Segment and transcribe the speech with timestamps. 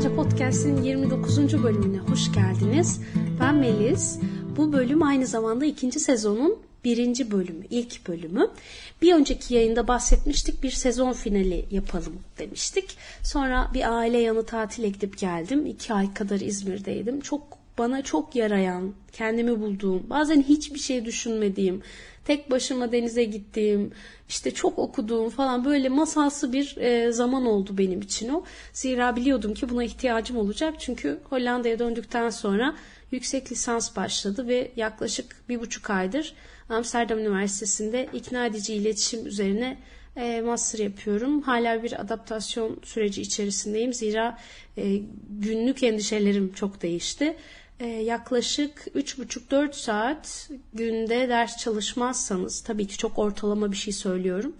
[0.00, 1.62] Almanca Podcast'in 29.
[1.62, 3.00] bölümüne hoş geldiniz.
[3.40, 4.18] Ben Melis.
[4.56, 8.50] Bu bölüm aynı zamanda ikinci sezonun birinci bölümü, ilk bölümü.
[9.02, 12.96] Bir önceki yayında bahsetmiştik bir sezon finali yapalım demiştik.
[13.22, 15.66] Sonra bir aile yanı tatile gidip geldim.
[15.66, 17.20] İki ay kadar İzmir'deydim.
[17.20, 21.82] Çok bana çok yarayan, kendimi bulduğum, bazen hiçbir şey düşünmediğim,
[22.24, 23.92] tek başıma denize gittiğim,
[24.28, 28.44] işte çok okuduğum falan böyle masalsı bir e, zaman oldu benim için o.
[28.72, 30.74] Zira biliyordum ki buna ihtiyacım olacak.
[30.78, 32.76] Çünkü Hollanda'ya döndükten sonra
[33.10, 36.34] yüksek lisans başladı ve yaklaşık bir buçuk aydır
[36.68, 39.78] Amsterdam Üniversitesi'nde ikna edici iletişim üzerine
[40.44, 41.42] master yapıyorum.
[41.42, 43.94] Hala bir adaptasyon süreci içerisindeyim.
[43.94, 44.38] Zira
[44.78, 47.36] e, günlük endişelerim çok değişti.
[47.80, 54.56] E, yaklaşık 3,5-4 saat günde ders çalışmazsanız, tabii ki çok ortalama bir şey söylüyorum,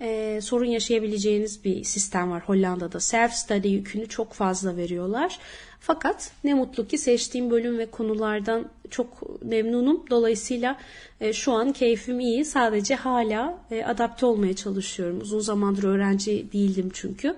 [0.00, 2.98] e, sorun yaşayabileceğiniz bir sistem var Hollanda'da.
[2.98, 5.38] Self-study yükünü çok fazla veriyorlar.
[5.80, 10.04] Fakat ne mutlu ki seçtiğim bölüm ve konulardan çok memnunum.
[10.10, 10.78] Dolayısıyla
[11.20, 12.44] e, şu an keyfim iyi.
[12.44, 15.20] Sadece hala e, adapte olmaya çalışıyorum.
[15.20, 17.36] Uzun zamandır öğrenci değildim çünkü.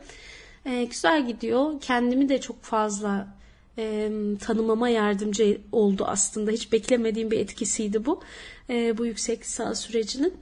[0.67, 1.81] E, güzel gidiyor.
[1.81, 3.28] Kendimi de çok fazla
[3.78, 6.50] e, tanımama yardımcı oldu aslında.
[6.50, 8.20] Hiç beklemediğim bir etkisiydi bu.
[8.70, 10.34] E, bu yüksek lisans sürecinin.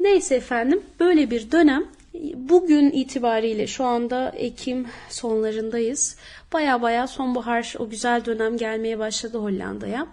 [0.00, 1.84] Neyse efendim böyle bir dönem
[2.34, 6.16] bugün itibariyle şu anda Ekim sonlarındayız.
[6.52, 10.06] Baya baya sonbahar o güzel dönem gelmeye başladı Hollanda'ya.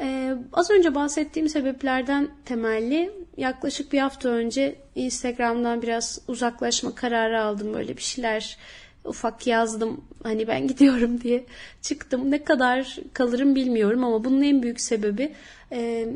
[0.00, 7.74] Ee, az önce bahsettiğim sebeplerden temelli yaklaşık bir hafta önce Instagram'dan biraz uzaklaşma kararı aldım.
[7.74, 8.58] Böyle bir şeyler
[9.04, 11.44] ufak yazdım hani ben gidiyorum diye
[11.82, 12.30] çıktım.
[12.30, 15.32] Ne kadar kalırım bilmiyorum ama bunun en büyük sebebi
[15.72, 16.08] e,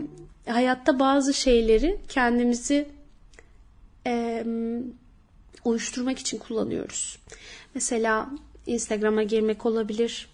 [0.46, 2.88] hayatta bazı şeyleri kendimizi
[4.06, 4.44] e,
[5.64, 7.18] uyuşturmak için kullanıyoruz.
[7.74, 8.30] Mesela
[8.66, 10.28] Instagram'a girmek olabilir,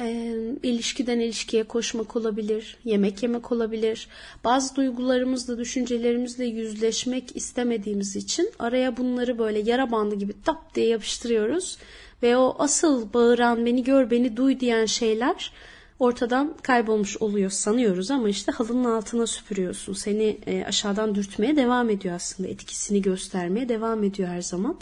[0.00, 4.08] e, ilişkiden ilişkiye koşmak olabilir, yemek yemek olabilir.
[4.44, 11.78] Bazı duygularımızla, düşüncelerimizle yüzleşmek istemediğimiz için araya bunları böyle yara bandı gibi tap diye yapıştırıyoruz.
[12.22, 15.52] Ve o asıl bağıran, beni gör, beni duy diyen şeyler
[15.98, 19.92] ortadan kaybolmuş oluyor sanıyoruz ama işte halının altına süpürüyorsun.
[19.92, 22.48] Seni e, aşağıdan dürtmeye devam ediyor aslında.
[22.48, 24.78] Etkisini göstermeye devam ediyor her zaman.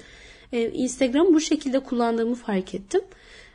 [0.52, 3.00] E, Instagram bu şekilde kullandığımı fark ettim.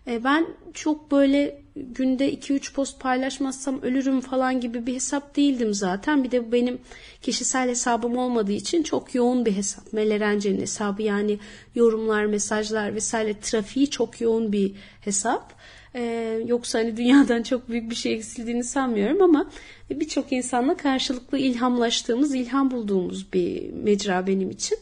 [0.08, 6.24] E, ben çok böyle günde 2-3 post paylaşmazsam ölürüm falan gibi bir hesap değildim zaten.
[6.24, 6.80] Bir de benim
[7.22, 9.94] kişisel hesabım olmadığı için çok yoğun bir hesap.
[9.94, 11.40] Melerence'nin hesabı yani
[11.76, 15.54] yorumlar, mesajlar vesaire trafiği çok yoğun bir hesap.
[15.96, 19.50] Ee, yoksa hani dünyadan çok büyük bir şey eksildiğini sanmıyorum ama
[19.90, 24.78] birçok insanla karşılıklı ilhamlaştığımız, ilham bulduğumuz bir mecra benim için.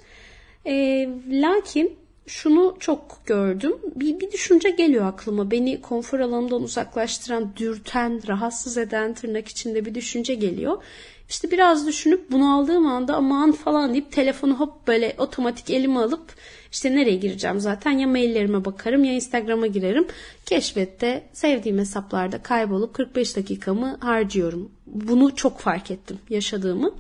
[0.66, 3.74] Ee, lakin şunu çok gördüm.
[3.96, 5.52] Bir, bir düşünce geliyor aklıma.
[5.52, 10.84] Beni konfor alanından uzaklaştıran, dürten, rahatsız eden tırnak içinde bir düşünce geliyor.
[11.30, 16.34] İşte biraz düşünüp bunu aldığım anda aman falan deyip telefonu hop böyle otomatik elime alıp
[16.72, 20.08] işte nereye gireceğim zaten ya maillerime bakarım ya Instagram'a girerim.
[20.46, 24.72] Keşfette sevdiğim hesaplarda kaybolup 45 dakikamı harcıyorum.
[24.86, 26.92] Bunu çok fark ettim yaşadığımı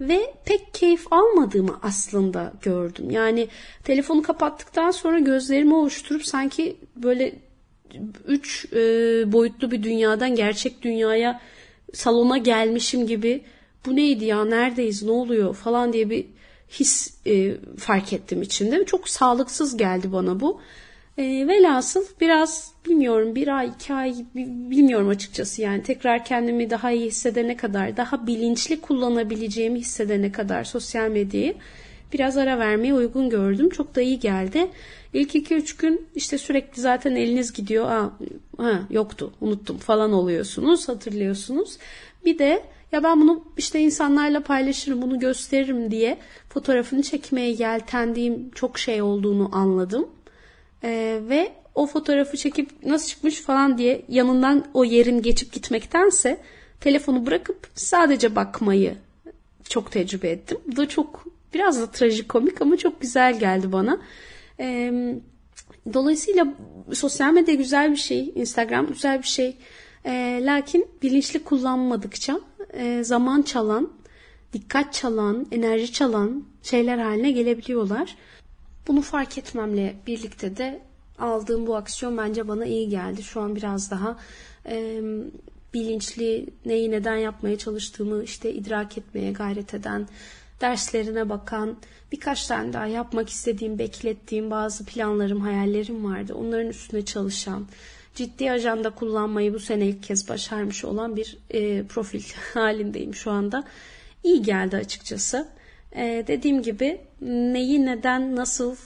[0.00, 3.10] ve pek keyif almadığımı aslında gördüm.
[3.10, 3.48] Yani
[3.84, 7.34] telefonu kapattıktan sonra gözlerimi oluşturup sanki böyle
[8.26, 8.78] üç e,
[9.32, 11.40] boyutlu bir dünyadan gerçek dünyaya
[11.94, 13.44] salona gelmişim gibi
[13.88, 16.26] bu neydi ya neredeyiz ne oluyor falan diye bir
[16.70, 18.84] his e, fark ettim içinde.
[18.84, 20.60] Çok sağlıksız geldi bana bu.
[21.18, 27.06] E, velhasıl biraz bilmiyorum bir ay iki ay bilmiyorum açıkçası yani tekrar kendimi daha iyi
[27.06, 31.54] hissedene kadar daha bilinçli kullanabileceğimi hissedene kadar sosyal medyayı
[32.12, 33.68] biraz ara vermeye uygun gördüm.
[33.70, 34.68] Çok da iyi geldi.
[35.12, 37.90] İlk 2-3 gün işte sürekli zaten eliniz gidiyor.
[37.90, 38.12] Aa,
[38.58, 41.78] ha, yoktu unuttum falan oluyorsunuz hatırlıyorsunuz.
[42.24, 42.62] Bir de
[42.92, 46.18] ya ben bunu işte insanlarla paylaşırım, bunu gösteririm diye
[46.48, 50.08] fotoğrafını çekmeye yeltendiğim çok şey olduğunu anladım.
[50.84, 56.40] Ee, ve o fotoğrafı çekip nasıl çıkmış falan diye yanından o yerin geçip gitmektense
[56.80, 58.94] telefonu bırakıp sadece bakmayı
[59.68, 60.58] çok tecrübe ettim.
[60.66, 61.24] Bu da çok
[61.54, 64.00] biraz da trajikomik ama çok güzel geldi bana.
[64.60, 65.14] Ee,
[65.92, 66.46] dolayısıyla
[66.92, 69.56] sosyal medya güzel bir şey, Instagram güzel bir şey.
[70.06, 72.40] E, lakin bilinçli kullanmadıkça
[72.72, 73.92] e, zaman çalan,
[74.52, 78.16] dikkat çalan, enerji çalan şeyler haline gelebiliyorlar.
[78.88, 80.80] Bunu fark etmemle birlikte de
[81.18, 83.22] aldığım bu aksiyon bence bana iyi geldi.
[83.22, 84.16] Şu an biraz daha
[84.66, 85.00] e,
[85.74, 90.08] bilinçli neyi neden yapmaya çalıştığımı işte idrak etmeye gayret eden
[90.60, 91.76] derslerine bakan,
[92.12, 96.34] birkaç tane daha yapmak istediğim, beklettiğim bazı planlarım, hayallerim vardı.
[96.34, 97.66] Onların üstüne çalışan,
[98.18, 102.22] ciddi ajanda kullanmayı bu sene ilk kez başarmış olan bir e, profil
[102.54, 103.64] halindeyim şu anda.
[104.24, 105.48] İyi geldi açıkçası.
[105.96, 108.76] E, dediğim gibi neyi neden nasıl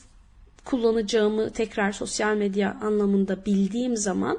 [0.65, 4.39] kullanacağımı tekrar sosyal medya anlamında bildiğim zaman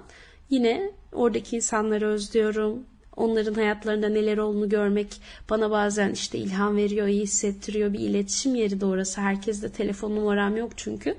[0.50, 2.84] yine oradaki insanları özlüyorum.
[3.16, 7.94] Onların hayatlarında neler olduğunu görmek bana bazen işte ilham veriyor, iyi hissettiriyor.
[7.94, 9.22] Bir iletişim yeri de orası.
[9.22, 11.16] Herkeste telefon numaram yok çünkü.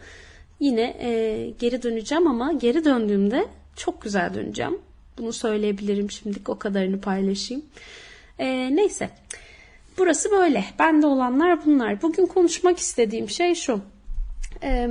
[0.61, 4.79] Yine e, geri döneceğim ama geri döndüğümde çok güzel döneceğim.
[5.19, 7.65] Bunu söyleyebilirim şimdilik o kadarını paylaşayım.
[8.38, 9.11] E, neyse.
[9.99, 10.65] Burası böyle.
[10.79, 12.03] Bende olanlar bunlar.
[12.03, 13.81] Bugün konuşmak istediğim şey şu.
[14.62, 14.88] E,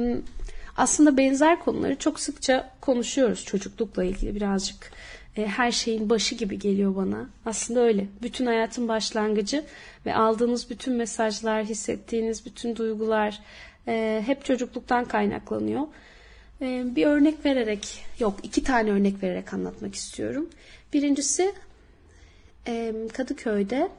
[0.77, 4.91] aslında benzer konuları çok sıkça konuşuyoruz çocuklukla ilgili birazcık.
[5.37, 7.29] E, her şeyin başı gibi geliyor bana.
[7.45, 8.07] Aslında öyle.
[8.21, 9.65] Bütün hayatın başlangıcı
[10.05, 13.39] ve aldığınız bütün mesajlar, hissettiğiniz bütün duygular
[13.87, 15.81] e, hep çocukluktan kaynaklanıyor.
[16.63, 20.49] E, bir örnek vererek, yok iki tane örnek vererek anlatmak istiyorum.
[20.93, 21.53] Birincisi
[23.13, 23.89] Kadıköy'de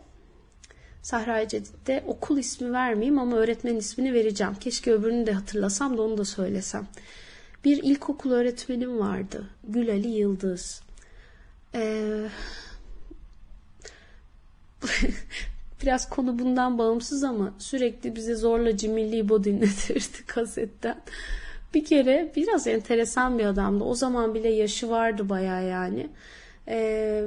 [1.02, 4.55] Sahra Cedid'de okul ismi vermeyeyim ama öğretmen ismini vereceğim.
[4.55, 6.87] Keşke öbürünü de hatırlasam da onu da söylesem.
[7.64, 9.50] Bir ilkokul öğretmenim vardı.
[9.69, 10.82] Gül Ali Yıldız.
[11.75, 12.28] Ee,
[15.82, 21.02] biraz konu bundan bağımsız ama sürekli bize zorla Cimilli İbo dinletirdi kasetten.
[21.74, 23.84] Bir kere biraz enteresan bir adamdı.
[23.84, 26.08] O zaman bile yaşı vardı baya yani.
[26.68, 27.24] Ee,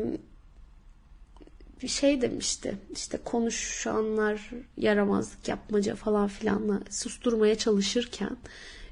[1.82, 2.78] bir şey demişti.
[2.92, 8.38] İşte konuşanlar yaramazlık yapmaca falan filanla susturmaya çalışırken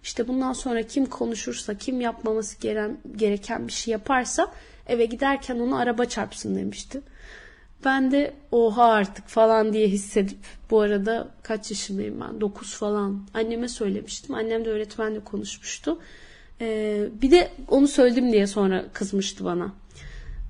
[0.03, 4.51] işte bundan sonra kim konuşursa, kim yapmaması gereken, gereken bir şey yaparsa
[4.87, 7.01] eve giderken onu araba çarpsın demişti.
[7.85, 10.37] Ben de oha artık falan diye hissedip
[10.71, 14.35] bu arada kaç yaşındayım ben 9 falan anneme söylemiştim.
[14.35, 15.99] Annem de öğretmenle konuşmuştu.
[16.61, 19.71] Ee, bir de onu söyledim diye sonra kızmıştı bana.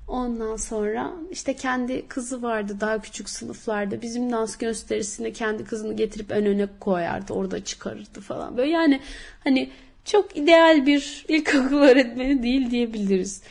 [0.08, 4.02] Ondan sonra işte kendi kızı vardı daha küçük sınıflarda.
[4.02, 7.32] Bizim dans gösterisine kendi kızını getirip ön öne koyardı.
[7.32, 8.56] Orada çıkarırdı falan.
[8.56, 9.00] Böyle yani
[9.44, 9.70] hani
[10.04, 13.42] çok ideal bir ilkokul öğretmeni değil diyebiliriz.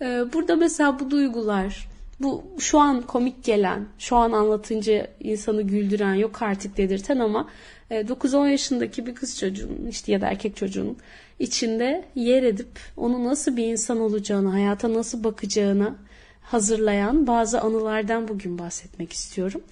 [0.00, 1.88] Ee, burada mesela bu duygular,
[2.20, 7.48] bu şu an komik gelen, şu an anlatınca insanı güldüren, yok artık dedirten ama
[7.90, 10.96] 9-10 e, yaşındaki bir kız çocuğunun işte ya da erkek çocuğunun
[11.38, 15.94] içinde yer edip onu nasıl bir insan olacağını, hayata nasıl bakacağını
[16.42, 19.62] hazırlayan bazı anılardan bugün bahsetmek istiyorum.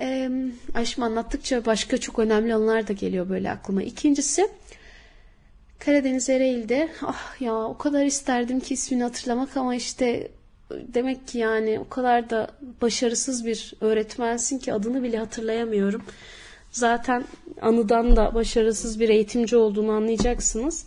[0.00, 0.30] Ee,
[0.74, 3.82] Ayşem anlattıkça başka çok önemli anılar da geliyor böyle aklıma.
[3.82, 4.48] İkincisi
[5.78, 10.28] Karadeniz Ereğli'de ah ya o kadar isterdim ki ismini hatırlamak ama işte
[10.94, 12.48] demek ki yani o kadar da
[12.82, 16.02] başarısız bir öğretmensin ki adını bile hatırlayamıyorum.
[16.70, 17.24] Zaten
[17.60, 20.86] anıdan da başarısız bir eğitimci olduğunu anlayacaksınız.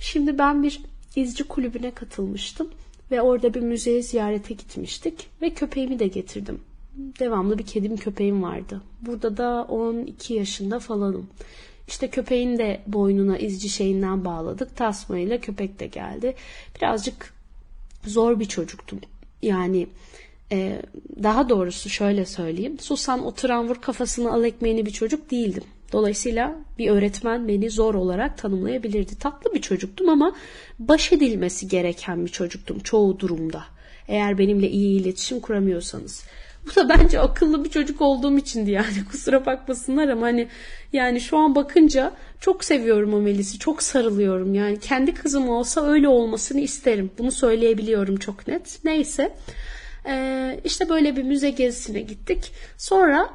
[0.00, 0.80] Şimdi ben bir
[1.16, 2.70] izci kulübüne katılmıştım
[3.10, 6.60] ve orada bir müzeye ziyarete gitmiştik ve köpeğimi de getirdim.
[6.96, 8.82] Devamlı bir kedim köpeğim vardı.
[9.00, 11.26] Burada da 12 yaşında falanım.
[11.88, 14.76] İşte köpeğin de boynuna izci şeyinden bağladık.
[14.76, 16.34] Tasmayla köpek de geldi.
[16.76, 17.34] Birazcık
[18.06, 19.00] zor bir çocuktum.
[19.42, 19.86] Yani
[20.52, 20.82] e,
[21.22, 22.78] daha doğrusu şöyle söyleyeyim.
[22.80, 25.64] Susan oturan vur kafasını al ekmeğini bir çocuk değildim.
[25.92, 29.18] Dolayısıyla bir öğretmen beni zor olarak tanımlayabilirdi.
[29.18, 30.36] Tatlı bir çocuktum ama
[30.78, 33.64] baş edilmesi gereken bir çocuktum çoğu durumda.
[34.08, 36.24] Eğer benimle iyi iletişim kuramıyorsanız.
[36.66, 39.04] Bu da bence akıllı bir çocuk olduğum içindi yani.
[39.10, 40.48] Kusura bakmasınlar ama hani
[40.92, 44.54] yani şu an bakınca çok seviyorum o Melis'i çok sarılıyorum.
[44.54, 47.10] Yani kendi kızım olsa öyle olmasını isterim.
[47.18, 48.78] Bunu söyleyebiliyorum çok net.
[48.84, 49.34] Neyse.
[50.06, 52.52] Ee, işte böyle bir müze gezisine gittik.
[52.78, 53.30] Sonra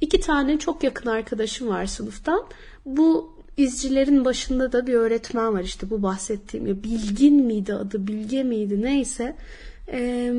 [0.00, 2.46] iki tane çok yakın arkadaşım var sınıftan.
[2.86, 5.62] Bu izcilerin başında da bir öğretmen var.
[5.62, 8.82] İşte bu bahsettiğim ya Bilgin miydi adı Bilge miydi?
[8.82, 9.36] Neyse.
[9.92, 10.34] Eee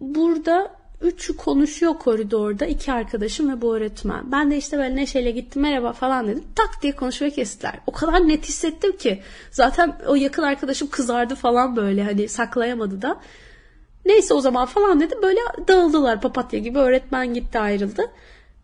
[0.00, 4.32] burada üçü konuşuyor koridorda iki arkadaşım ve bu öğretmen.
[4.32, 6.44] Ben de işte böyle neşeyle gittim merhaba falan dedim.
[6.54, 7.80] Tak diye konuşmayı kestiler.
[7.86, 9.22] O kadar net hissettim ki.
[9.50, 13.20] Zaten o yakın arkadaşım kızardı falan böyle hani saklayamadı da.
[14.04, 18.02] Neyse o zaman falan dedim böyle dağıldılar papatya gibi öğretmen gitti ayrıldı.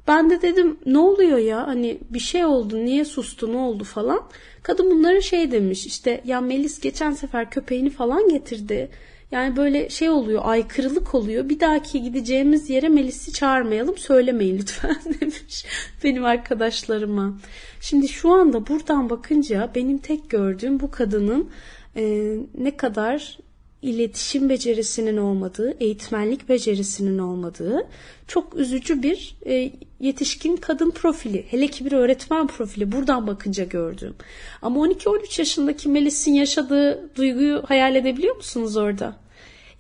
[0.08, 4.22] Ben de dedim ne oluyor ya hani bir şey oldu niye sustu ne oldu falan.
[4.62, 8.90] Kadın bunlara şey demiş işte ya Melis geçen sefer köpeğini falan getirdi
[9.32, 11.48] yani böyle şey oluyor, aykırılık oluyor.
[11.48, 15.64] Bir dahaki gideceğimiz yere Melis'i çağırmayalım, söylemeyin lütfen demiş
[16.04, 17.38] benim arkadaşlarıma.
[17.80, 21.50] Şimdi şu anda buradan bakınca benim tek gördüğüm bu kadının
[21.96, 23.38] e, ne kadar
[23.82, 27.86] iletişim becerisinin olmadığı, eğitmenlik becerisinin olmadığı
[28.26, 31.46] çok üzücü bir e, yetişkin kadın profili.
[31.48, 34.14] Hele ki bir öğretmen profili buradan bakınca gördüğüm.
[34.62, 39.21] Ama 12-13 yaşındaki Melis'in yaşadığı duyguyu hayal edebiliyor musunuz orada?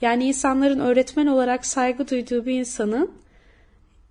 [0.02, 3.10] Yani insanların öğretmen olarak saygı duyduğu bir insanın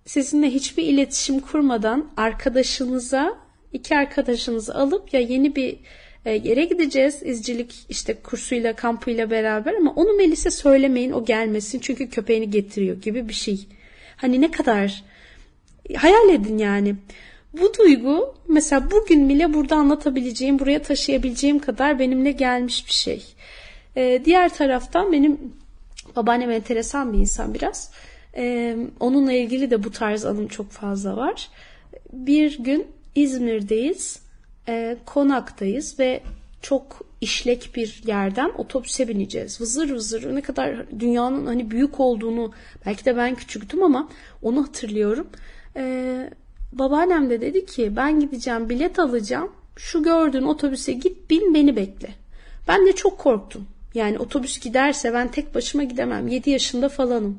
[0.04, 3.38] sizinle hiçbir iletişim kurmadan arkadaşınıza,
[3.72, 5.76] iki arkadaşınızı alıp ya yeni bir
[6.24, 12.10] e, yere gideceğiz izcilik işte kursuyla kampıyla beraber ama onu Melis'e söylemeyin o gelmesin çünkü
[12.10, 13.66] köpeğini getiriyor gibi bir şey.
[14.16, 15.04] Hani ne kadar
[15.96, 16.94] hayal edin yani.
[17.60, 23.24] Bu duygu mesela bugün bile burada anlatabileceğim, buraya taşıyabileceğim kadar benimle gelmiş bir şey.
[23.96, 25.38] Ee, diğer taraftan benim
[26.16, 27.90] babaannem enteresan bir insan biraz.
[28.36, 31.48] Ee, onunla ilgili de bu tarz anım çok fazla var.
[32.12, 34.22] Bir gün İzmir'deyiz
[34.68, 36.22] e, konaktayız ve
[36.62, 39.60] çok işlek bir yerden otobüse bineceğiz.
[39.60, 42.52] Vızır vızır ne kadar dünyanın hani büyük olduğunu
[42.86, 44.08] belki de ben küçüktüm ama
[44.42, 45.26] onu hatırlıyorum.
[45.76, 46.30] Ee,
[46.72, 49.52] babaannem de dedi ki ben gideceğim bilet alacağım.
[49.76, 52.08] Şu gördüğün otobüse git bin beni bekle.
[52.68, 53.66] Ben de çok korktum.
[53.94, 56.28] Yani otobüs giderse ben tek başıma gidemem.
[56.28, 57.38] 7 yaşında falanım.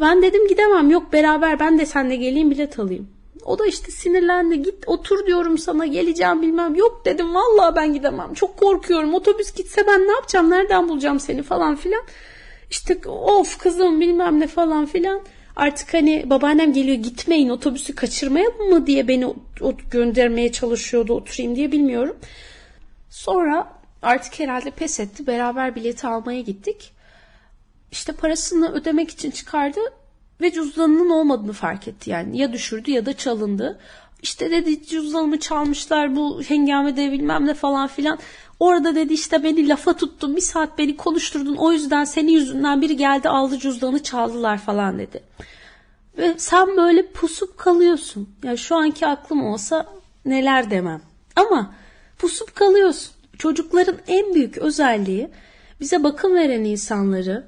[0.00, 0.90] Ben dedim gidemem.
[0.90, 3.08] Yok beraber ben de seninle geleyim bilet alayım.
[3.44, 4.62] O da işte sinirlendi.
[4.62, 6.74] Git otur diyorum sana geleceğim bilmem.
[6.74, 8.34] Yok dedim vallahi ben gidemem.
[8.34, 9.14] Çok korkuyorum.
[9.14, 10.50] Otobüs gitse ben ne yapacağım?
[10.50, 12.02] Nereden bulacağım seni falan filan.
[12.70, 15.20] İşte of kızım bilmem ne falan filan.
[15.56, 19.34] Artık hani babaannem geliyor gitmeyin otobüsü kaçırmayalım mı diye beni
[19.90, 22.16] göndermeye çalışıyordu oturayım diye bilmiyorum.
[23.10, 25.26] Sonra artık herhalde pes etti.
[25.26, 26.92] Beraber bileti almaya gittik.
[27.92, 29.80] İşte parasını ödemek için çıkardı
[30.40, 32.38] ve cüzdanının olmadığını fark etti yani.
[32.38, 33.78] Ya düşürdü ya da çalındı.
[34.22, 38.18] İşte dedi cüzdanımı çalmışlar bu hengamede bilmem ne falan filan.
[38.60, 42.96] Orada dedi işte beni lafa tuttun bir saat beni konuşturdun o yüzden senin yüzünden biri
[42.96, 45.22] geldi aldı cüzdanı çaldılar falan dedi.
[46.18, 48.20] Ve sen böyle pusup kalıyorsun.
[48.20, 49.86] Ya yani şu anki aklım olsa
[50.24, 51.02] neler demem.
[51.36, 51.74] Ama
[52.18, 53.12] pusup kalıyorsun.
[53.40, 55.28] Çocukların en büyük özelliği
[55.80, 57.46] bize bakım veren insanları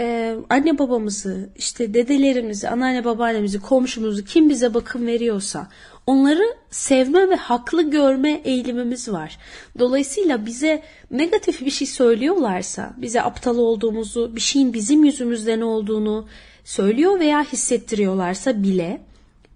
[0.00, 5.68] e, anne babamızı, işte dedelerimizi, anneanne babaannemizi, komşumuzu kim bize bakım veriyorsa
[6.06, 9.38] onları sevme ve haklı görme eğilimimiz var.
[9.78, 16.28] Dolayısıyla bize negatif bir şey söylüyorlarsa, bize aptal olduğumuzu, bir şeyin bizim yüzümüzden olduğunu
[16.64, 19.00] söylüyor veya hissettiriyorlarsa bile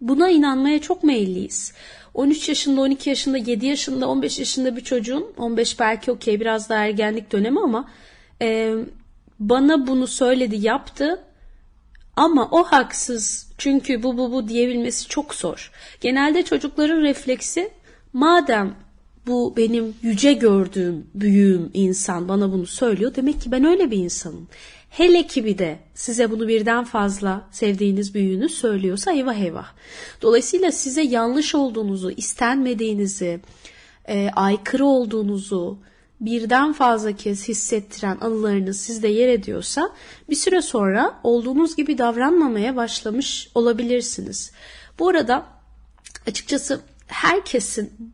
[0.00, 1.72] buna inanmaya çok meyilliyiz.
[2.18, 6.84] 13 yaşında, 12 yaşında, 7 yaşında, 15 yaşında bir çocuğun, 15 belki okey biraz daha
[6.84, 7.88] ergenlik dönemi ama
[8.42, 8.74] e,
[9.40, 11.20] bana bunu söyledi yaptı
[12.16, 15.72] ama o haksız çünkü bu bu bu diyebilmesi çok zor.
[16.00, 17.70] Genelde çocukların refleksi
[18.12, 18.74] madem
[19.26, 24.48] bu benim yüce gördüğüm büyüğüm insan bana bunu söylüyor demek ki ben öyle bir insanım.
[24.90, 29.72] Hele ki bir de size bunu birden fazla sevdiğiniz büyüğünüz söylüyorsa eyvah eyvah.
[30.22, 33.40] Dolayısıyla size yanlış olduğunuzu, istenmediğinizi,
[34.08, 35.78] e, aykırı olduğunuzu,
[36.20, 39.90] birden fazla kez hissettiren anılarınız sizde yer ediyorsa
[40.30, 44.52] bir süre sonra olduğunuz gibi davranmamaya başlamış olabilirsiniz.
[44.98, 45.46] Bu arada
[46.26, 48.12] açıkçası herkesin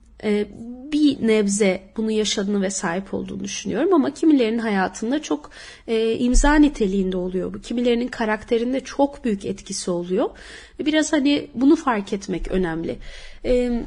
[0.93, 5.51] bir nebze bunu yaşadığını ve sahip olduğunu düşünüyorum ama kimilerinin hayatında çok
[5.87, 7.61] e, imza niteliğinde oluyor bu.
[7.61, 10.31] Kimilerinin karakterinde çok büyük etkisi oluyor.
[10.79, 12.99] Biraz hani bunu fark etmek önemli.
[13.45, 13.83] E,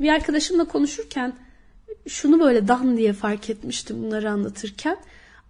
[0.00, 1.32] bir arkadaşımla konuşurken
[2.08, 4.96] şunu böyle dan diye fark etmiştim bunları anlatırken.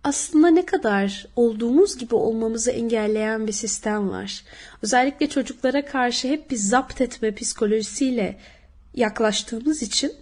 [0.04, 4.44] Aslında ne kadar olduğumuz gibi olmamızı engelleyen bir sistem var.
[4.82, 8.38] Özellikle çocuklara karşı hep bir zapt etme psikolojisiyle
[8.94, 10.12] yaklaştığımız için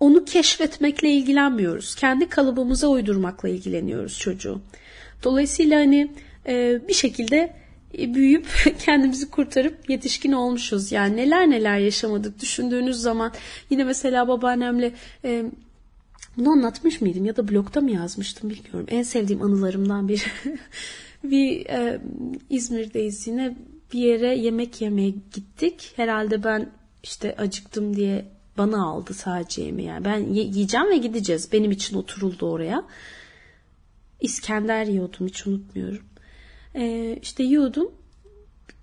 [0.00, 1.94] onu keşfetmekle ilgilenmiyoruz.
[1.94, 4.60] Kendi kalıbımıza uydurmakla ilgileniyoruz çocuğu.
[5.22, 6.12] Dolayısıyla hani
[6.88, 7.52] bir şekilde
[7.98, 8.46] e, büyüyüp
[8.78, 10.92] kendimizi kurtarıp yetişkin olmuşuz.
[10.92, 13.32] Yani neler neler yaşamadık düşündüğünüz zaman
[13.70, 14.92] yine mesela babaannemle
[15.24, 15.44] e,
[16.36, 18.86] bunu anlatmış mıydım ya da blogda mı yazmıştım bilmiyorum.
[18.88, 20.26] En sevdiğim anılarımdan bir
[21.24, 22.00] bir e,
[22.50, 23.56] İzmir'deyiz yine
[23.92, 25.92] bir yere yemek yemeye gittik.
[25.96, 26.70] Herhalde ben
[27.02, 29.88] işte acıktım diye bana aldı sadece yemeği.
[29.88, 31.52] Yani ben yiyeceğim ve gideceğiz.
[31.52, 32.84] Benim için oturuldu oraya.
[34.20, 36.04] İskender yiyordum hiç unutmuyorum.
[36.74, 37.90] Ee, işte yiyordum.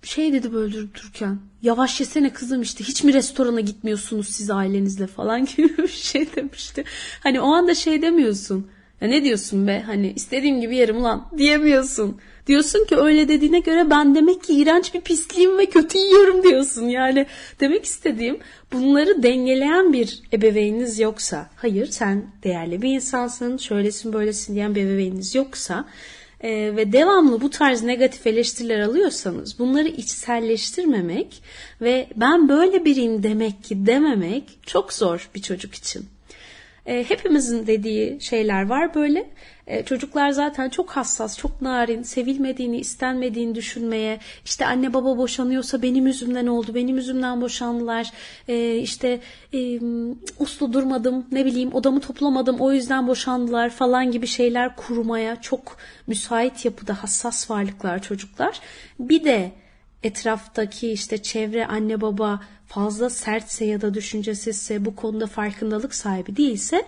[0.02, 1.38] Şey dedi böyle durup dururken.
[1.62, 6.84] Yavaş yesene kızım işte hiç mi restorana gitmiyorsunuz siz ailenizle falan gibi bir şey demişti.
[7.20, 8.66] Hani o anda şey demiyorsun.
[9.00, 12.20] Ya ne diyorsun be hani istediğim gibi yerim lan diyemiyorsun.
[12.46, 16.88] Diyorsun ki öyle dediğine göre ben demek ki iğrenç bir pisliğim ve kötü yiyorum diyorsun.
[16.88, 17.26] Yani
[17.60, 18.38] demek istediğim
[18.72, 25.34] bunları dengeleyen bir ebeveyniniz yoksa, hayır sen değerli bir insansın, şöylesin böylesin diyen bir ebeveyniniz
[25.34, 25.84] yoksa
[26.40, 31.42] e, ve devamlı bu tarz negatif eleştiriler alıyorsanız bunları içselleştirmemek
[31.80, 36.06] ve ben böyle biriyim demek ki dememek çok zor bir çocuk için.
[36.86, 39.30] E, hepimizin dediği şeyler var böyle.
[39.66, 46.06] E, çocuklar zaten çok hassas, çok narin, sevilmediğini, istenmediğini düşünmeye, işte anne baba boşanıyorsa benim
[46.06, 48.10] yüzümden oldu, benim yüzümden boşandılar,
[48.48, 49.20] e, işte
[49.54, 49.80] e,
[50.38, 55.76] uslu durmadım, ne bileyim odamı toplamadım, o yüzden boşandılar falan gibi şeyler kurmaya çok
[56.06, 58.60] müsait yapıda hassas varlıklar çocuklar.
[58.98, 59.52] Bir de
[60.04, 66.84] etraftaki işte çevre anne baba fazla sertse ya da düşüncesizse bu konuda farkındalık sahibi değilse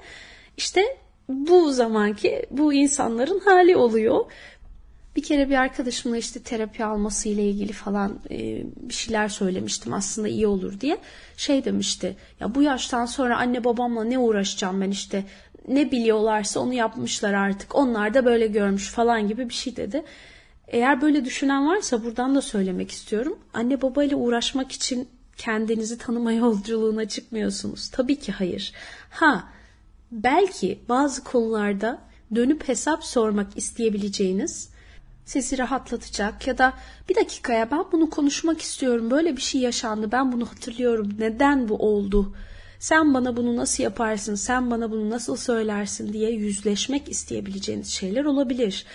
[0.56, 0.82] işte
[1.28, 4.24] bu zamanki bu insanların hali oluyor.
[5.16, 10.28] Bir kere bir arkadaşımla işte terapi alması ile ilgili falan e, bir şeyler söylemiştim aslında
[10.28, 10.98] iyi olur diye.
[11.36, 15.24] Şey demişti ya bu yaştan sonra anne babamla ne uğraşacağım ben işte
[15.68, 20.04] ne biliyorlarsa onu yapmışlar artık onlar da böyle görmüş falan gibi bir şey dedi.
[20.68, 23.38] Eğer böyle düşünen varsa buradan da söylemek istiyorum.
[23.54, 27.90] Anne babayla uğraşmak için kendinizi tanıma yolculuğuna çıkmıyorsunuz.
[27.90, 28.72] Tabii ki hayır.
[29.10, 29.44] Ha
[30.12, 31.98] belki bazı konularda
[32.34, 34.70] dönüp hesap sormak isteyebileceğiniz
[35.24, 36.72] sizi rahatlatacak ya da
[37.08, 39.10] bir dakikaya ben bunu konuşmak istiyorum.
[39.10, 40.12] Böyle bir şey yaşandı.
[40.12, 41.10] Ben bunu hatırlıyorum.
[41.18, 42.34] Neden bu oldu?
[42.78, 44.34] Sen bana bunu nasıl yaparsın?
[44.34, 48.86] Sen bana bunu nasıl söylersin diye yüzleşmek isteyebileceğiniz şeyler olabilir.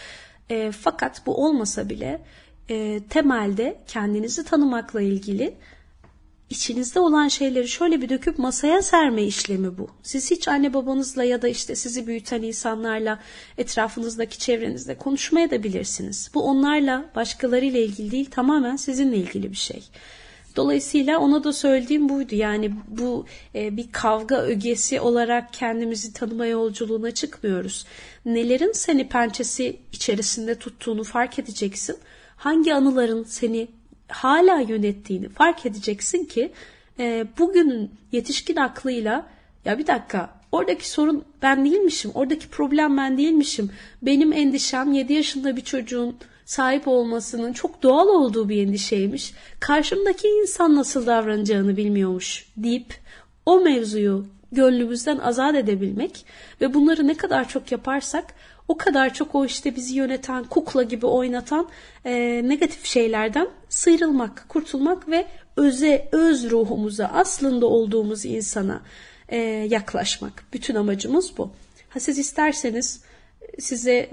[0.50, 2.22] E, fakat bu olmasa bile
[2.70, 5.58] e, temelde kendinizi tanımakla ilgili
[6.52, 9.88] içinizde olan şeyleri şöyle bir döküp masaya serme işlemi bu.
[10.04, 13.20] Siz hiç anne babanızla ya da işte sizi büyüten insanlarla
[13.58, 16.32] etrafınızdaki çevrenizde konuşmaya da bilirsiniz.
[16.34, 19.84] Bu onlarla başkalarıyla ilgili değil tamamen sizinle ilgili bir şey.
[20.56, 22.36] Dolayısıyla ona da söylediğim buydu.
[22.36, 27.86] Yani bu e, bir kavga ögesi olarak kendimizi tanıma yolculuğuna çıkmıyoruz.
[28.26, 31.98] Nelerin seni pençesi içerisinde tuttuğunu fark edeceksin.
[32.36, 33.68] Hangi anıların seni
[34.08, 36.52] hala yönettiğini fark edeceksin ki
[37.00, 39.28] e, bugünün yetişkin aklıyla
[39.66, 43.72] ya bir dakika oradaki sorun ben değilmişim, oradaki problem ben değilmişim.
[44.02, 46.18] Benim endişem 7 yaşında bir çocuğun
[46.52, 49.34] sahip olmasının çok doğal olduğu bir endişeymiş.
[49.60, 52.94] Karşımdaki insan nasıl davranacağını bilmiyormuş deyip
[53.46, 56.26] o mevzuyu gönlümüzden azat edebilmek
[56.62, 58.26] ve bunları ne kadar çok yaparsak
[58.68, 61.68] o kadar çok o işte bizi yöneten, kukla gibi oynatan
[62.06, 68.82] e, negatif şeylerden sıyrılmak, kurtulmak ve öze, öz ruhumuza, aslında olduğumuz insana
[69.30, 69.38] e,
[69.70, 70.44] yaklaşmak.
[70.54, 71.52] Bütün amacımız bu.
[71.90, 73.04] Ha siz isterseniz
[73.60, 74.10] size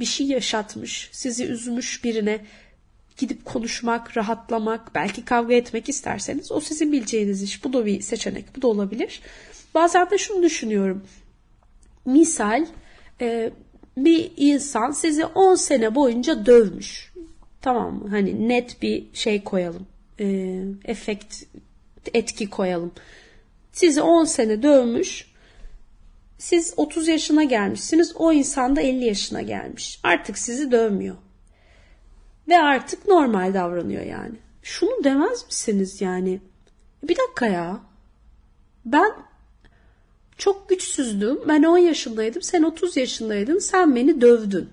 [0.00, 2.40] bir şey yaşatmış, sizi üzmüş birine
[3.16, 7.64] gidip konuşmak, rahatlamak, belki kavga etmek isterseniz o sizin bileceğiniz iş.
[7.64, 9.20] Bu da bir seçenek, bu da olabilir.
[9.74, 11.02] Bazen de şunu düşünüyorum.
[12.04, 12.66] Misal
[13.20, 13.50] e,
[13.96, 17.12] bir insan sizi 10 sene boyunca dövmüş.
[17.60, 18.08] Tamam mı?
[18.10, 19.86] Hani net bir şey koyalım.
[20.20, 21.42] E, efekt,
[22.14, 22.92] etki koyalım.
[23.72, 25.31] Sizi 10 sene dövmüş.
[26.42, 28.12] Siz 30 yaşına gelmişsiniz.
[28.16, 30.00] O insan da 50 yaşına gelmiş.
[30.02, 31.16] Artık sizi dövmüyor.
[32.48, 34.34] Ve artık normal davranıyor yani.
[34.62, 36.40] Şunu demez misiniz yani?
[37.02, 37.80] Bir dakika ya.
[38.84, 39.12] Ben
[40.38, 41.40] çok güçsüzdüm.
[41.48, 42.42] Ben 10 yaşındaydım.
[42.42, 43.58] Sen 30 yaşındaydın.
[43.58, 44.70] Sen beni dövdün.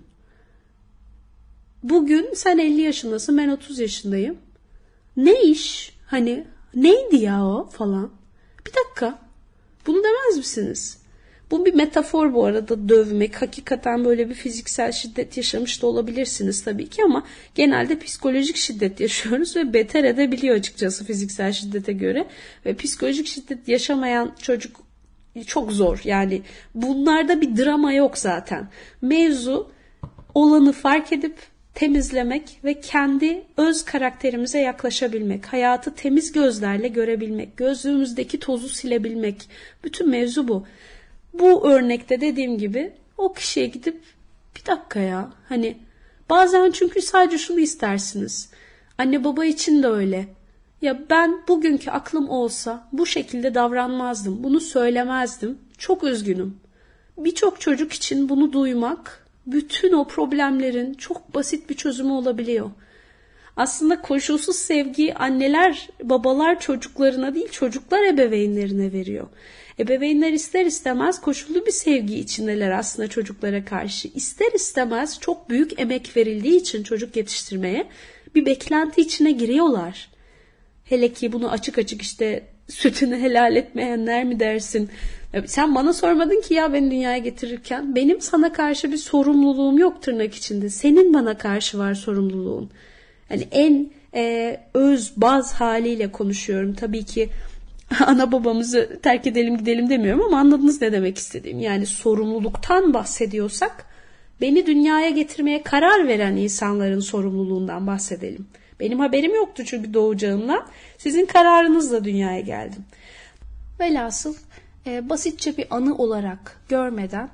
[1.84, 3.38] Bugün sen 50 yaşındasın.
[3.38, 4.38] Ben 30 yaşındayım.
[5.18, 5.98] Ne iş?
[6.06, 8.12] Hani neydi ya o falan.
[8.68, 9.20] Bir dakika.
[9.88, 10.99] Bunu demez misiniz?
[11.52, 13.42] Bu bir metafor bu arada dövmek.
[13.42, 17.24] Hakikaten böyle bir fiziksel şiddet yaşamış da olabilirsiniz tabii ki ama
[17.56, 22.28] genelde psikolojik şiddet yaşıyoruz ve beter edebiliyor açıkçası fiziksel şiddete göre.
[22.66, 24.82] Ve psikolojik şiddet yaşamayan çocuk
[25.48, 26.02] çok zor.
[26.04, 26.42] Yani
[26.76, 28.70] bunlarda bir drama yok zaten.
[29.02, 29.72] Mevzu
[30.34, 31.36] olanı fark edip
[31.74, 39.50] temizlemek ve kendi öz karakterimize yaklaşabilmek, hayatı temiz gözlerle görebilmek, gözlüğümüzdeki tozu silebilmek.
[39.84, 40.66] Bütün mevzu bu.
[41.34, 44.02] Bu örnekte dediğim gibi o kişiye gidip
[44.56, 45.78] bir dakika ya hani
[46.30, 48.50] bazen çünkü sadece şunu istersiniz.
[48.98, 50.28] Anne baba için de öyle.
[50.82, 54.44] Ya ben bugünkü aklım olsa bu şekilde davranmazdım.
[54.44, 55.58] Bunu söylemezdim.
[55.78, 56.58] Çok üzgünüm.
[57.18, 62.72] Birçok çocuk için bunu duymak bütün o problemlerin çok basit bir çözümü olabiliyor.
[63.58, 69.28] Aslında koşulsuz sevgi anneler, babalar çocuklarına değil çocuklar ebeveynlerine veriyor.
[69.80, 74.08] Ebeveynler ister istemez koşullu bir sevgi içindeler aslında çocuklara karşı.
[74.08, 77.88] İster istemez çok büyük emek verildiği için çocuk yetiştirmeye
[78.36, 80.10] bir beklenti içine giriyorlar.
[80.86, 84.90] Hele ki bunu açık açık işte sütünü helal etmeyenler mi dersin?
[85.46, 87.96] Sen bana sormadın ki ya beni dünyaya getirirken.
[87.96, 90.70] Benim sana karşı bir sorumluluğum yok tırnak içinde.
[90.70, 92.70] Senin bana karşı var sorumluluğun.
[93.30, 96.74] Yani en e, öz baz haliyle konuşuyorum.
[96.74, 97.30] Tabii ki
[98.06, 101.60] ana babamızı terk edelim gidelim demiyorum ama anladınız ne demek istediğim.
[101.60, 103.86] Yani sorumluluktan bahsediyorsak
[104.42, 108.48] beni dünyaya getirmeye karar veren insanların sorumluluğundan bahsedelim.
[108.80, 110.66] Benim haberim yoktu çünkü doğacağımdan.
[110.98, 112.86] Sizin kararınızla dünyaya geldim.
[113.80, 114.36] Velhasıl
[114.88, 117.30] e, basitçe bir anı olarak görmeden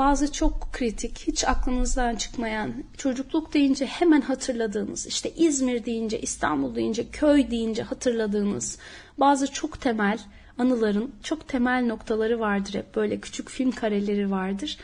[0.00, 7.10] bazı çok kritik, hiç aklınızdan çıkmayan, çocukluk deyince hemen hatırladığınız, işte İzmir deyince, İstanbul deyince,
[7.10, 8.78] köy deyince hatırladığınız
[9.18, 10.18] bazı çok temel
[10.58, 14.78] anıların çok temel noktaları vardır hep böyle küçük film kareleri vardır.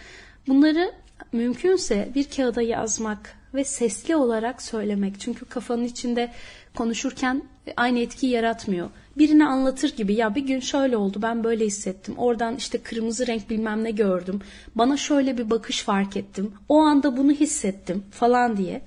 [0.48, 0.92] Bunları
[1.33, 5.20] mümkünse bir kağıda yazmak ve sesli olarak söylemek.
[5.20, 6.33] Çünkü kafanın içinde
[6.74, 7.42] konuşurken
[7.76, 8.90] aynı etkiyi yaratmıyor.
[9.18, 12.14] Birine anlatır gibi ya bir gün şöyle oldu ben böyle hissettim.
[12.16, 14.40] Oradan işte kırmızı renk bilmem ne gördüm.
[14.74, 16.52] Bana şöyle bir bakış fark ettim.
[16.68, 18.83] O anda bunu hissettim falan diye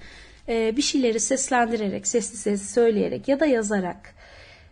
[0.50, 4.16] e, bir şeyleri seslendirerek, sesli sesli söyleyerek ya da yazarak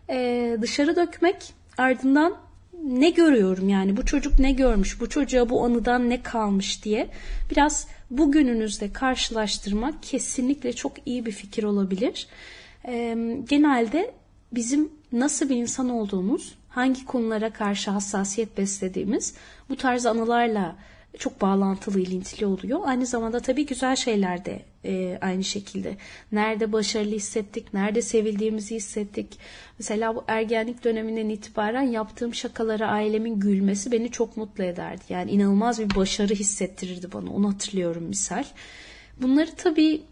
[0.10, 1.36] e, dışarı dökmek
[1.78, 2.38] ardından
[2.84, 7.10] ne görüyorum yani bu çocuk ne görmüş, bu çocuğa bu anıdan ne kalmış diye
[7.52, 12.28] biraz bugününüzde karşılaştırmak kesinlikle çok iyi bir fikir olabilir.
[13.50, 14.12] Genelde
[14.52, 19.34] bizim nasıl bir insan olduğumuz, hangi konulara karşı hassasiyet beslediğimiz
[19.70, 20.76] bu tarz anılarla
[21.18, 22.80] çok bağlantılı, ilintili oluyor.
[22.86, 25.98] Aynı zamanda tabii güzel şeyler de e, aynı şekilde.
[26.32, 29.40] Nerede başarılı hissettik, nerede sevildiğimizi hissettik.
[29.80, 35.04] Mesela bu ergenlik döneminden itibaren yaptığım şakalara ailemin gülmesi beni çok mutlu ederdi.
[35.10, 37.34] Yani inanılmaz bir başarı hissettirirdi bana.
[37.34, 38.44] Onu hatırlıyorum misal.
[39.22, 40.04] Bunları tabii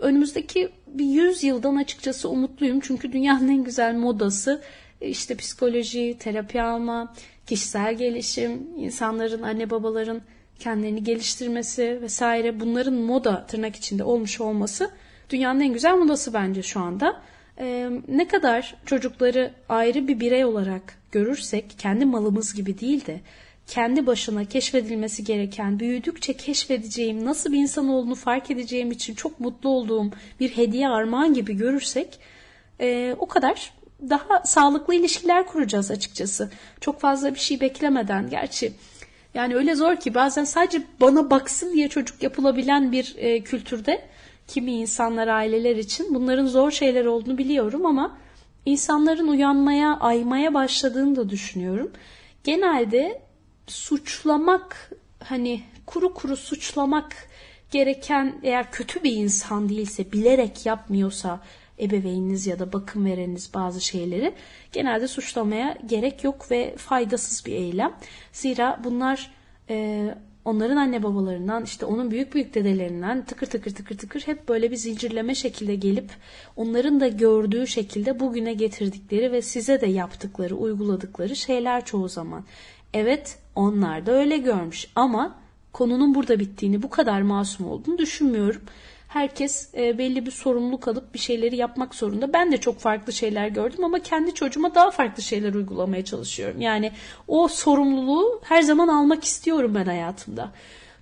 [0.00, 2.80] önümüzdeki bir yüz yıldan açıkçası umutluyum.
[2.80, 4.62] Çünkü dünyanın en güzel modası
[5.00, 7.14] işte psikoloji, terapi alma,
[7.46, 10.22] kişisel gelişim, insanların, anne babaların
[10.58, 14.90] kendilerini geliştirmesi vesaire bunların moda tırnak içinde olmuş olması
[15.30, 17.20] dünyanın en güzel modası bence şu anda.
[17.58, 20.82] Ee, ne kadar çocukları ayrı bir birey olarak
[21.12, 23.20] görürsek kendi malımız gibi değil de
[23.66, 29.68] kendi başına keşfedilmesi gereken, büyüdükçe keşfedeceğim, nasıl bir insan olduğunu fark edeceğim için çok mutlu
[29.68, 32.18] olduğum bir hediye armağan gibi görürsek
[32.80, 33.72] e, o kadar
[34.10, 36.50] daha sağlıklı ilişkiler kuracağız açıkçası.
[36.80, 38.30] Çok fazla bir şey beklemeden.
[38.30, 38.72] Gerçi
[39.34, 44.02] yani öyle zor ki bazen sadece bana baksın diye çocuk yapılabilen bir e, kültürde
[44.48, 48.16] kimi insanlar, aileler için bunların zor şeyler olduğunu biliyorum ama
[48.66, 51.90] insanların uyanmaya, aymaya başladığını da düşünüyorum.
[52.44, 53.22] Genelde
[53.70, 54.90] suçlamak
[55.24, 57.16] hani kuru kuru suçlamak
[57.70, 61.40] gereken eğer kötü bir insan değilse bilerek yapmıyorsa
[61.80, 64.34] ebeveyniniz ya da bakım vereniniz bazı şeyleri
[64.72, 67.92] genelde suçlamaya gerek yok ve faydasız bir eylem.
[68.32, 69.30] Zira bunlar
[69.70, 70.08] e,
[70.44, 74.76] onların anne babalarından işte onun büyük büyük dedelerinden tıkır tıkır tıkır tıkır hep böyle bir
[74.76, 76.10] zincirleme şekilde gelip
[76.56, 82.44] onların da gördüğü şekilde bugüne getirdikleri ve size de yaptıkları, uyguladıkları şeyler çoğu zaman.
[82.94, 85.34] Evet onlar da öyle görmüş ama
[85.72, 88.62] konunun burada bittiğini, bu kadar masum olduğunu düşünmüyorum.
[89.08, 92.32] Herkes e, belli bir sorumluluk alıp bir şeyleri yapmak zorunda.
[92.32, 96.60] Ben de çok farklı şeyler gördüm ama kendi çocuğuma daha farklı şeyler uygulamaya çalışıyorum.
[96.60, 96.92] Yani
[97.28, 100.52] o sorumluluğu her zaman almak istiyorum ben hayatımda.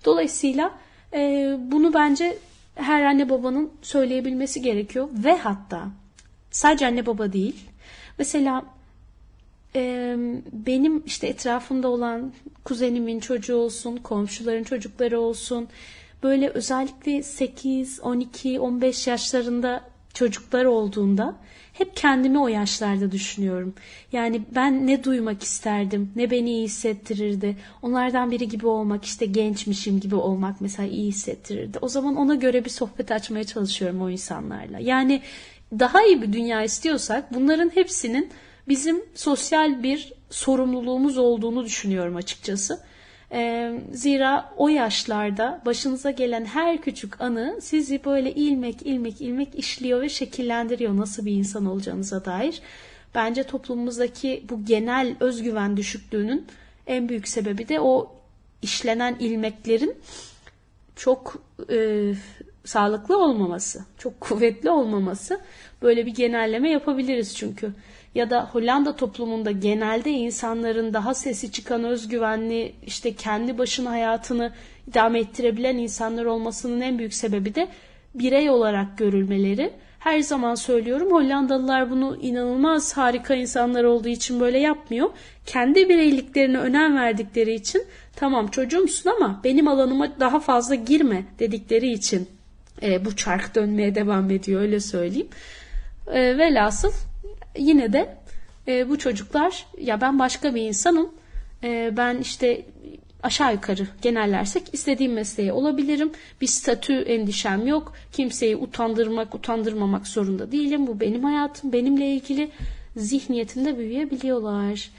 [0.05, 0.71] Dolayısıyla
[1.13, 2.37] e, bunu bence
[2.75, 5.87] her anne babanın söyleyebilmesi gerekiyor ve hatta
[6.51, 7.55] sadece anne baba değil.
[8.17, 8.65] Mesela
[10.53, 15.67] benim işte etrafımda olan kuzenimin çocuğu olsun, komşuların çocukları olsun,
[16.23, 21.35] böyle özellikle 8, 12, 15 yaşlarında çocuklar olduğunda
[21.73, 23.73] hep kendimi o yaşlarda düşünüyorum.
[24.11, 27.57] Yani ben ne duymak isterdim, ne beni iyi hissettirirdi.
[27.81, 31.77] Onlardan biri gibi olmak, işte gençmişim gibi olmak mesela iyi hissettirirdi.
[31.81, 34.79] O zaman ona göre bir sohbet açmaya çalışıyorum o insanlarla.
[34.79, 35.21] Yani
[35.79, 38.29] daha iyi bir dünya istiyorsak bunların hepsinin
[38.69, 42.79] bizim sosyal bir sorumluluğumuz olduğunu düşünüyorum açıkçası.
[43.31, 50.01] E, zira o yaşlarda başınıza gelen her küçük anı sizi böyle ilmek ilmek ilmek işliyor
[50.01, 52.61] ve şekillendiriyor nasıl bir insan olacağınıza dair.
[53.15, 56.47] Bence toplumumuzdaki bu genel özgüven düşüklüğünün
[56.87, 58.15] en büyük sebebi de o
[58.61, 59.95] işlenen ilmeklerin
[60.95, 62.13] çok e,
[62.65, 65.39] sağlıklı olmaması, çok kuvvetli olmaması
[65.81, 67.73] böyle bir genelleme yapabiliriz çünkü.
[68.15, 74.51] Ya da Hollanda toplumunda genelde insanların daha sesi çıkan özgüvenli işte kendi başına hayatını
[74.87, 77.67] idame ettirebilen insanlar olmasının en büyük sebebi de
[78.15, 79.71] birey olarak görülmeleri.
[79.99, 85.09] Her zaman söylüyorum Hollandalılar bunu inanılmaz harika insanlar olduğu için böyle yapmıyor.
[85.45, 87.83] Kendi bireyliklerine önem verdikleri için
[88.15, 92.27] tamam çocuğumsun ama benim alanıma daha fazla girme dedikleri için
[92.81, 95.27] e, bu çark dönmeye devam ediyor öyle söyleyeyim.
[96.13, 96.91] E, velhasıl
[97.57, 98.17] yine de
[98.67, 101.13] e, bu çocuklar ya ben başka bir insanım.
[101.63, 102.65] E, ben işte
[103.23, 106.11] aşağı yukarı genellersek istediğim mesleğe olabilirim.
[106.41, 107.93] Bir statü endişem yok.
[108.11, 110.87] Kimseyi utandırmak, utandırmamak zorunda değilim.
[110.87, 112.51] Bu benim hayatım, benimle ilgili
[112.97, 114.89] zihniyetinde büyüyebiliyorlar.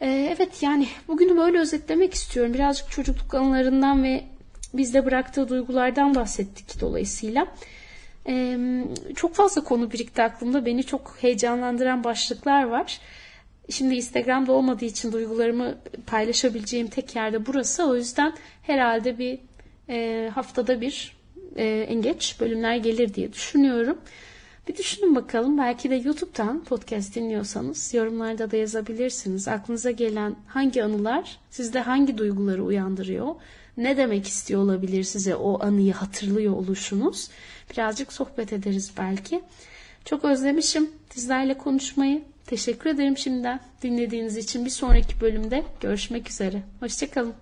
[0.00, 2.54] Ee, evet yani bugünü böyle özetlemek istiyorum.
[2.54, 4.24] Birazcık çocukluk anılarından ve
[4.74, 7.46] bizde bıraktığı duygulardan bahsettik dolayısıyla.
[9.16, 10.66] Çok fazla konu birikti aklımda.
[10.66, 13.00] Beni çok heyecanlandıran başlıklar var.
[13.70, 15.74] Şimdi Instagram'da olmadığı için duygularımı
[16.06, 17.84] paylaşabileceğim tek yerde burası.
[17.84, 19.38] O yüzden herhalde bir
[19.88, 21.16] e, haftada bir
[21.56, 23.98] e, en geç bölümler gelir diye düşünüyorum.
[24.68, 25.58] Bir düşünün bakalım.
[25.58, 29.48] Belki de YouTube'dan podcast dinliyorsanız yorumlarda da yazabilirsiniz.
[29.48, 33.34] Aklınıza gelen hangi anılar sizde hangi duyguları uyandırıyor?
[33.80, 37.28] Ne demek istiyor olabilir size o anıyı hatırlıyor oluşunuz?
[37.72, 39.40] Birazcık sohbet ederiz belki.
[40.04, 42.22] Çok özlemişim sizlerle konuşmayı.
[42.46, 44.64] Teşekkür ederim şimdiden dinlediğiniz için.
[44.64, 46.62] Bir sonraki bölümde görüşmek üzere.
[46.80, 47.34] Hoşçakalın.